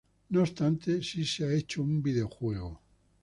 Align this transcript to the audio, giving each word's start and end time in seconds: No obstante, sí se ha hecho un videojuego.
No 0.31 0.39
obstante, 0.41 1.03
sí 1.03 1.23
se 1.23 1.45
ha 1.45 1.53
hecho 1.53 1.83
un 1.83 2.01
videojuego. 2.01 2.81